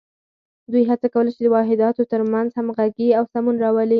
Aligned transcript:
دوی 0.71 0.83
هڅه 0.89 1.07
کوله 1.13 1.29
چې 1.35 1.41
د 1.43 1.47
واحداتو 1.55 2.09
تر 2.11 2.21
منځ 2.33 2.49
همغږي 2.57 3.07
او 3.17 3.23
سمون 3.33 3.55
راولي. 3.63 3.89